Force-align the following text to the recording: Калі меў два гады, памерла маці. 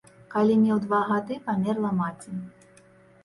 Калі 0.33 0.53
меў 0.61 0.79
два 0.85 1.01
гады, 1.09 1.37
памерла 1.49 1.91
маці. 1.99 2.31